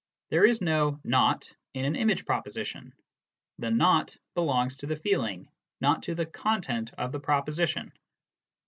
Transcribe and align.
There 0.31 0.47
is 0.47 0.61
no" 0.61 0.99
not" 1.03 1.47
in 1.75 1.85
an 1.85 1.95
image 1.95 2.25
proposition; 2.25 2.91
the 3.59 3.69
"not" 3.69 4.17
belongs 4.33 4.75
to 4.77 4.87
the 4.87 4.95
feeling, 4.95 5.47
not 5.79 6.01
to 6.01 6.15
the 6.15 6.25
content 6.25 6.91
of 6.97 7.11
the 7.11 7.19
proposition. 7.19 7.93